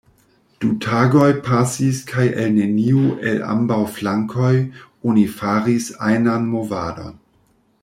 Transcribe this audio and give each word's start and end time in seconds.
Du 0.63 0.69
tagoj 0.85 1.27
pasis 1.47 1.99
kaj 2.11 2.25
el 2.45 2.49
neniu 2.55 3.03
el 3.33 3.45
ambaŭ 3.51 3.79
flankoj 3.99 4.51
oni 5.11 5.27
faris 5.37 5.91
ajnan 6.11 6.51
movadon. 6.57 7.17